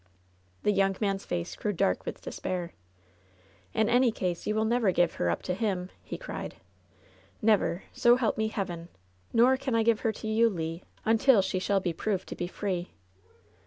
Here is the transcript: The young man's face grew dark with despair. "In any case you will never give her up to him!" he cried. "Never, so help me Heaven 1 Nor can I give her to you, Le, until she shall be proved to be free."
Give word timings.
The 0.63 0.71
young 0.71 0.95
man's 0.99 1.25
face 1.25 1.55
grew 1.55 1.73
dark 1.73 2.07
with 2.07 2.23
despair. 2.23 2.73
"In 3.71 3.87
any 3.87 4.11
case 4.11 4.47
you 4.47 4.55
will 4.55 4.65
never 4.65 4.91
give 4.91 5.13
her 5.21 5.29
up 5.29 5.43
to 5.43 5.53
him!" 5.53 5.91
he 6.03 6.17
cried. 6.17 6.55
"Never, 7.39 7.83
so 7.93 8.15
help 8.15 8.35
me 8.35 8.47
Heaven 8.47 8.79
1 8.79 8.89
Nor 9.33 9.57
can 9.57 9.75
I 9.75 9.83
give 9.83 9.99
her 9.99 10.11
to 10.11 10.27
you, 10.27 10.49
Le, 10.49 10.79
until 11.05 11.43
she 11.43 11.59
shall 11.59 11.81
be 11.81 11.93
proved 11.93 12.27
to 12.29 12.35
be 12.35 12.47
free." 12.47 12.89